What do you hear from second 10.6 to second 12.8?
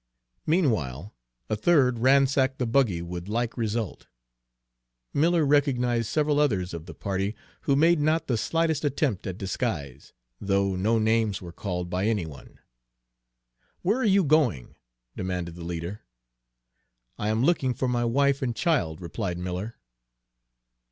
no names were called by any one.